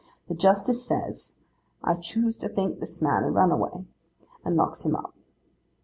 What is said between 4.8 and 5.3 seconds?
him up.